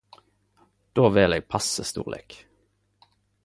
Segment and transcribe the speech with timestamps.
[0.97, 2.33] Då vel eg passe storleik.